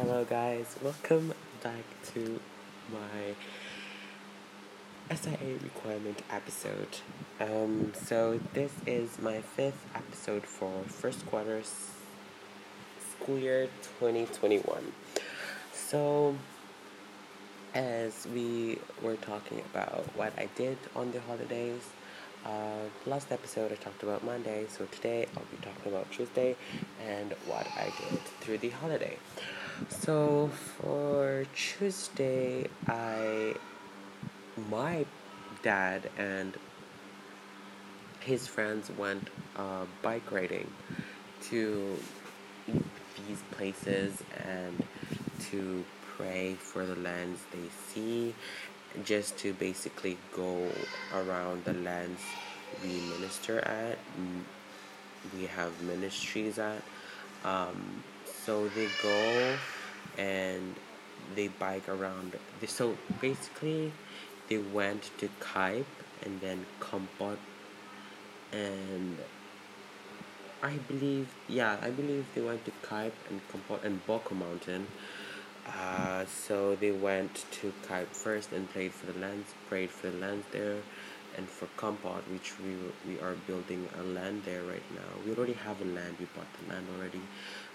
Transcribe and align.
Hello, 0.00 0.24
guys. 0.24 0.76
Welcome 0.80 1.34
back 1.60 1.82
to 2.14 2.38
my 2.92 3.34
SIA 5.12 5.58
requirement 5.60 6.22
episode. 6.30 6.98
Um, 7.40 7.92
so 8.00 8.38
this 8.54 8.70
is 8.86 9.18
my 9.18 9.40
fifth 9.40 9.84
episode 9.96 10.44
for 10.44 10.70
first 10.86 11.26
quarter 11.26 11.62
school 13.10 13.38
year 13.38 13.66
2021. 13.98 14.92
So, 15.72 16.36
as 17.74 18.24
we 18.32 18.78
were 19.02 19.16
talking 19.16 19.62
about 19.72 20.04
what 20.14 20.32
I 20.38 20.48
did 20.54 20.78
on 20.94 21.10
the 21.10 21.20
holidays, 21.22 21.82
uh, 22.46 22.86
last 23.04 23.32
episode 23.32 23.72
I 23.72 23.74
talked 23.74 24.04
about 24.04 24.24
Monday, 24.24 24.66
so 24.68 24.86
today 24.92 25.26
I'll 25.36 25.42
be 25.50 25.56
talking 25.60 25.92
about 25.92 26.08
Tuesday 26.12 26.54
and 27.04 27.34
what 27.48 27.66
I 27.76 27.86
did 27.86 28.20
through 28.40 28.58
the 28.58 28.70
holiday. 28.70 29.18
So 29.86 30.48
for 30.48 31.44
Tuesday, 31.54 32.66
I 32.88 33.54
my 34.70 35.06
dad 35.62 36.10
and 36.18 36.56
his 38.20 38.48
friends 38.48 38.90
went 38.90 39.28
uh, 39.56 39.84
bike 40.02 40.32
riding 40.32 40.70
to 41.42 41.96
these 42.66 43.42
places 43.52 44.22
and 44.44 44.82
to 45.50 45.84
pray 46.16 46.54
for 46.54 46.84
the 46.84 46.96
lands 46.96 47.40
they 47.52 47.68
see 47.92 48.34
just 49.04 49.38
to 49.38 49.52
basically 49.54 50.18
go 50.34 50.68
around 51.14 51.64
the 51.64 51.74
lands 51.74 52.20
we 52.82 53.00
minister 53.14 53.60
at 53.60 53.98
we 55.36 55.46
have 55.46 55.82
ministries 55.82 56.58
at. 56.58 56.82
Um, 57.44 58.02
so 58.44 58.68
they 58.68 58.88
go 59.02 59.56
and 60.18 60.74
they 61.34 61.48
bike 61.48 61.88
around. 61.88 62.36
So 62.66 62.98
basically 63.20 63.92
they 64.48 64.58
went 64.58 65.10
to 65.18 65.28
Kep 65.40 65.86
and 66.24 66.40
then 66.40 66.66
Kampot, 66.80 67.38
and 68.52 69.16
I 70.62 70.72
believe 70.88 71.28
yeah 71.48 71.76
I 71.80 71.90
believe 71.90 72.26
they 72.34 72.40
went 72.40 72.64
to 72.64 72.72
Kep 72.82 73.14
and 73.30 73.40
Kampot 73.48 73.84
and 73.84 74.04
Bokor 74.06 74.36
Mountain. 74.36 74.88
Uh, 75.66 76.24
so 76.24 76.74
they 76.76 76.90
went 76.90 77.44
to 77.52 77.72
Kep 77.86 78.08
first 78.12 78.52
and 78.52 78.68
prayed 78.70 78.92
for 78.92 79.06
the 79.12 79.18
lands 79.18 79.54
prayed 79.68 79.90
for 79.90 80.10
the 80.10 80.18
land 80.18 80.44
there. 80.50 80.78
And 81.36 81.48
for 81.48 81.68
Kampot, 81.76 82.22
which 82.32 82.58
we 82.58 82.74
we 83.06 83.20
are 83.20 83.34
building 83.46 83.88
a 84.00 84.02
land 84.02 84.42
there 84.44 84.62
right 84.64 84.82
now. 84.92 85.10
We 85.24 85.36
already 85.36 85.52
have 85.52 85.80
a 85.80 85.84
land. 85.84 86.16
We 86.18 86.26
bought 86.34 86.50
the 86.58 86.72
land 86.72 86.86
already. 86.96 87.20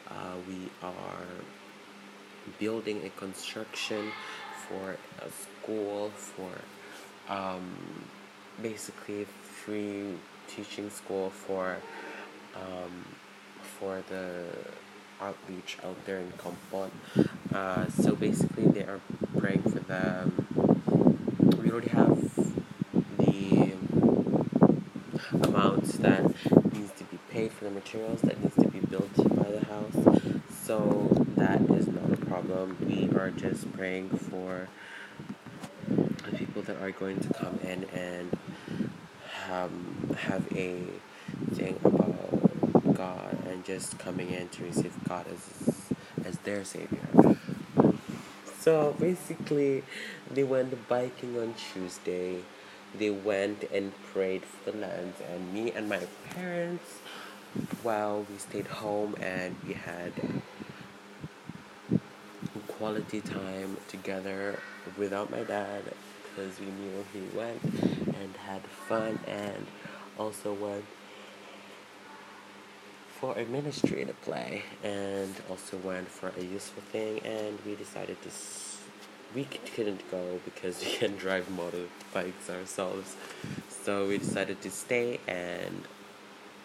Uh, 0.09 0.35
we 0.50 0.69
are 0.81 1.28
building 2.59 3.02
a 3.05 3.09
construction 3.19 4.11
for 4.67 4.97
a 5.19 5.30
school 5.30 6.09
for 6.09 6.52
um, 7.30 7.75
basically 8.61 9.25
free 9.25 10.16
teaching 10.47 10.89
school 10.89 11.30
for 11.30 11.77
um, 12.55 13.05
for 13.61 14.03
the 14.09 14.44
outreach 15.22 15.77
out 15.83 15.95
there 16.05 16.19
in 16.19 16.31
Kampot. 16.33 16.91
Uh, 17.53 17.88
so 17.89 18.16
basically, 18.16 18.66
they 18.67 18.83
are 18.83 19.00
praying 19.38 19.61
for 19.63 19.80
them. 19.80 20.47
We 21.61 21.72
already 21.72 21.89
have 21.89 22.19
the 23.17 23.73
amounts 25.47 25.97
that 25.97 26.23
needs 26.73 26.91
to 26.97 27.03
be 27.05 27.17
paid 27.31 27.52
for 27.52 27.66
the 27.66 27.72
materials 27.72 28.22
that 28.22 28.41
needs 28.41 28.55
to 28.55 28.67
be 28.67 28.80
built 28.80 29.16
by 29.16 29.50
the 29.52 29.66
house. 29.66 30.41
So 30.63 31.25
that 31.38 31.61
is 31.61 31.88
not 31.88 32.12
problem. 32.44 32.77
We 32.81 33.09
are 33.17 33.31
just 33.31 33.72
praying 33.73 34.09
for 34.09 34.67
the 35.88 36.38
people 36.38 36.61
that 36.63 36.81
are 36.81 36.91
going 36.91 37.19
to 37.19 37.33
come 37.33 37.59
in 37.63 37.85
and 37.94 38.38
um, 39.51 40.16
have 40.17 40.45
a 40.56 40.84
thing 41.53 41.79
about 41.84 42.94
God 42.94 43.38
and 43.47 43.63
just 43.63 43.97
coming 44.00 44.31
in 44.31 44.50
to 44.50 44.63
receive 44.63 44.94
God 45.07 45.25
as 45.31 45.91
as 46.25 46.38
their 46.40 46.63
savior. 46.63 47.07
So 48.59 48.96
basically, 49.00 49.84
they 50.31 50.44
went 50.44 50.88
biking 50.88 51.38
on 51.38 51.53
Tuesday. 51.73 52.40
They 52.97 53.09
went 53.09 53.63
and 53.73 53.91
prayed 54.13 54.44
for 54.46 54.72
the 54.72 54.78
lands, 54.78 55.19
and 55.29 55.51
me 55.51 55.72
and 55.72 55.90
my 55.90 56.01
parents, 56.29 57.00
well, 57.84 58.25
we 58.29 58.38
stayed 58.38 58.67
home 58.67 59.16
and 59.19 59.56
we 59.67 59.73
had 59.73 60.13
quality 62.83 63.21
time 63.21 63.77
together 63.88 64.59
without 64.97 65.31
my 65.31 65.41
dad 65.44 65.81
because 66.23 66.59
we 66.59 66.66
knew 66.66 67.05
he 67.13 67.21
went 67.38 67.63
and 67.63 68.35
had 68.45 68.61
fun 68.89 69.17
and 69.25 69.66
also 70.19 70.51
went 70.51 70.83
for 73.22 73.38
a 73.39 73.45
ministry 73.45 74.03
to 74.03 74.11
play 74.16 74.63
and 74.83 75.33
also 75.49 75.77
went 75.77 76.09
for 76.09 76.33
a 76.38 76.43
useful 76.43 76.83
thing 76.91 77.19
and 77.19 77.57
we 77.66 77.73
decided 77.75 78.22
to 78.22 78.27
s- 78.27 78.81
we 79.33 79.45
couldn't 79.45 80.03
go 80.11 80.41
because 80.43 80.77
we 80.83 80.91
can 80.97 81.16
drive 81.16 81.47
motorbikes 81.47 82.49
ourselves. 82.49 83.16
So 83.69 84.09
we 84.09 84.17
decided 84.17 84.61
to 84.61 84.69
stay 84.69 85.22
and 85.25 85.83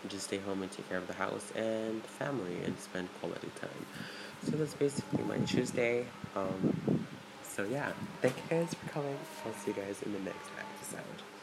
just 0.09 0.25
stay 0.25 0.39
home 0.39 0.63
and 0.63 0.71
take 0.71 0.89
care 0.89 0.99
of 0.99 1.07
the 1.07 1.15
house 1.15 1.51
and 1.57 2.03
family 2.05 2.59
and 2.65 2.79
spend 2.79 3.09
quality 3.21 3.51
time. 3.61 3.87
So 4.45 4.53
that's 4.53 4.75
basically 4.75 5.25
my 5.25 5.39
tuesday. 5.39 6.07
Um, 6.37 7.05
so 7.43 7.65
yeah 7.65 7.91
thank 8.23 8.37
you 8.37 8.57
guys 8.57 8.73
for 8.75 8.89
coming. 8.91 9.19
I'll 9.45 9.53
see 9.55 9.73
you 9.73 9.77
guys 9.77 10.01
in 10.03 10.13
the 10.13 10.21
next 10.21 10.49
episode 10.59 11.38